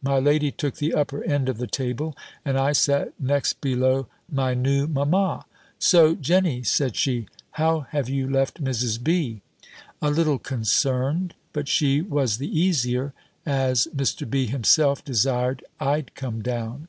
My 0.00 0.18
lady 0.18 0.50
took 0.50 0.76
the 0.76 0.94
upper 0.94 1.22
end 1.24 1.46
of 1.46 1.58
the 1.58 1.66
table, 1.66 2.16
and 2.42 2.56
I 2.56 2.72
sat 2.72 3.12
next 3.20 3.60
below 3.60 4.06
my 4.32 4.54
new 4.54 4.86
mamma. 4.86 5.44
"So, 5.78 6.14
Jenny," 6.14 6.62
said 6.62 6.96
she, 6.96 7.26
"how 7.60 7.80
have 7.90 8.08
you 8.08 8.26
left 8.26 8.64
Mrs. 8.64 8.98
B.?" 9.04 9.42
"A 10.00 10.08
little 10.08 10.38
concerned; 10.38 11.34
but 11.52 11.68
she 11.68 12.00
was 12.00 12.38
the 12.38 12.48
easier, 12.58 13.12
as 13.44 13.86
Mr. 13.94 14.24
B. 14.30 14.46
himself 14.46 15.04
desired 15.04 15.62
I'd 15.78 16.14
come 16.14 16.40
down." 16.40 16.88